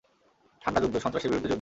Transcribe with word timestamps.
ঠান্ডা 0.61 0.79
যুদ্ধ, 0.81 0.95
সন্ত্রাসের 0.97 1.29
বিরুদ্ধে 1.29 1.39
যুদ্ধ। 1.39 1.49